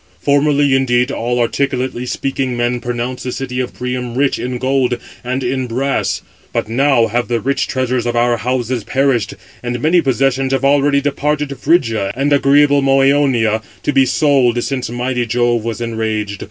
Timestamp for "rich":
4.15-4.39, 7.39-7.67